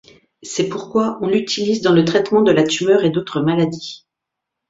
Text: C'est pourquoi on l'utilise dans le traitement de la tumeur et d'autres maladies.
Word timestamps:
C'est 0.41 0.67
pourquoi 0.67 1.19
on 1.21 1.27
l'utilise 1.27 1.81
dans 1.83 1.91
le 1.93 2.03
traitement 2.03 2.41
de 2.41 2.51
la 2.51 2.63
tumeur 2.63 3.03
et 3.05 3.11
d'autres 3.11 3.39
maladies. 3.39 4.07